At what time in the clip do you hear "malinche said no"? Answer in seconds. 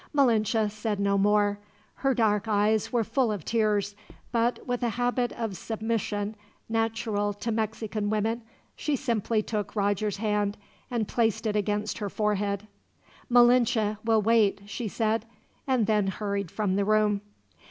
0.13-1.15